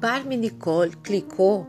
[0.00, 1.66] Barbie Nicole Clicquot,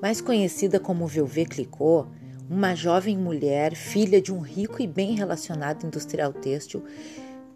[0.00, 2.06] mais conhecida como Velvet Clicquot,
[2.48, 6.84] uma jovem mulher, filha de um rico e bem relacionado industrial têxtil,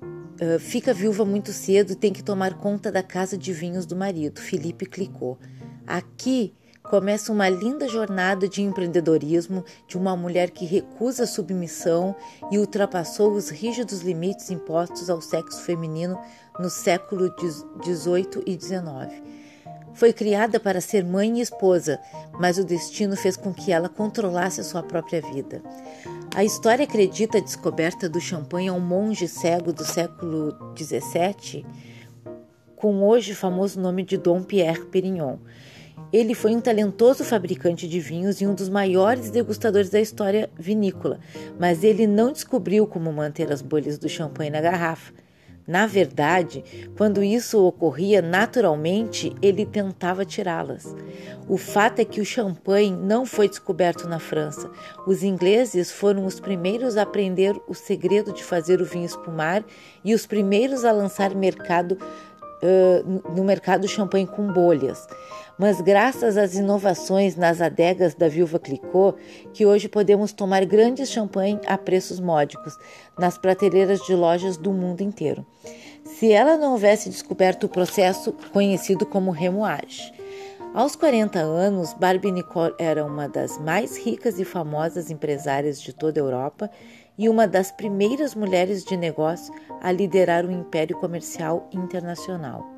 [0.02, 3.94] uh, fica viúva muito cedo e tem que tomar conta da casa de vinhos do
[3.94, 5.38] marido, Felipe Clicquot.
[5.86, 6.52] Aqui
[6.82, 12.16] começa uma linda jornada de empreendedorismo de uma mulher que recusa a submissão
[12.50, 16.18] e ultrapassou os rígidos limites impostos ao sexo feminino
[16.58, 17.32] no século
[17.84, 19.35] XVIII e XIX.
[19.96, 21.98] Foi criada para ser mãe e esposa,
[22.38, 25.62] mas o destino fez com que ela controlasse a sua própria vida.
[26.34, 31.64] A história acredita a descoberta do champanhe a um monge cego do século XVII,
[32.76, 35.38] com hoje o famoso nome de Dom Pierre Perignon.
[36.12, 41.20] Ele foi um talentoso fabricante de vinhos e um dos maiores degustadores da história vinícola,
[41.58, 45.14] mas ele não descobriu como manter as bolhas do champanhe na garrafa.
[45.66, 46.64] Na verdade,
[46.96, 50.94] quando isso ocorria naturalmente, ele tentava tirá-las.
[51.48, 54.70] O fato é que o champanhe não foi descoberto na França.
[55.06, 59.64] Os ingleses foram os primeiros a aprender o segredo de fazer o vinho espumar
[60.04, 61.98] e os primeiros a lançar mercado
[63.34, 65.06] no mercado champanhe com bolhas.
[65.58, 69.16] Mas graças às inovações nas adegas da Viúva Clicquot,
[69.54, 72.76] que hoje podemos tomar grandes champanhe a preços módicos
[73.18, 75.46] nas prateleiras de lojas do mundo inteiro.
[76.04, 80.15] Se ela não houvesse descoberto o processo conhecido como remoage.
[80.74, 86.20] Aos 40 anos, Barbie Nicole era uma das mais ricas e famosas empresárias de toda
[86.20, 86.70] a Europa
[87.16, 92.76] e uma das primeiras mulheres de negócio a liderar um império comercial internacional.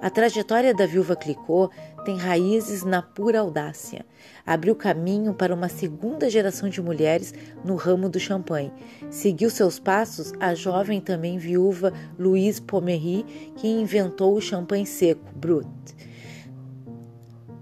[0.00, 1.70] A trajetória da viúva Clicquot
[2.04, 4.04] tem raízes na pura audácia.
[4.44, 7.32] Abriu caminho para uma segunda geração de mulheres
[7.64, 8.72] no ramo do champanhe.
[9.10, 13.24] Seguiu seus passos a jovem também viúva Louise Pommery,
[13.56, 15.66] que inventou o champanhe seco, Brut.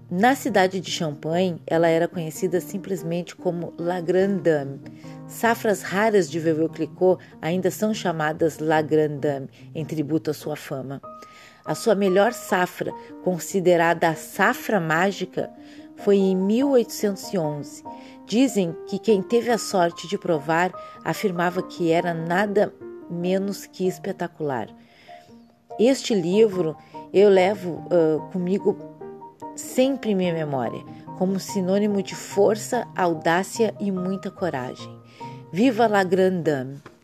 [0.09, 4.79] Na cidade de Champagne, ela era conhecida simplesmente como La Grande Dame.
[5.27, 10.55] Safras raras de Veuve Clicquot ainda são chamadas La Grande Dame, em tributo à sua
[10.55, 11.01] fama.
[11.65, 12.93] A sua melhor safra,
[13.23, 15.49] considerada a safra mágica,
[15.95, 17.83] foi em 1811.
[18.27, 20.71] Dizem que quem teve a sorte de provar
[21.03, 22.71] afirmava que era nada
[23.09, 24.67] menos que espetacular.
[25.79, 26.77] Este livro
[27.11, 28.95] eu levo uh, comigo
[29.55, 30.83] sempre em minha memória,
[31.17, 34.99] como sinônimo de força, audácia e muita coragem.
[35.51, 36.94] Viva la Grande Dame!